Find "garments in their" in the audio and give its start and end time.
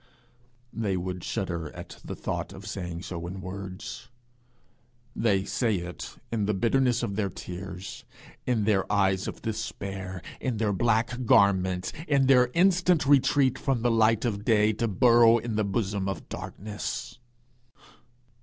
11.27-12.49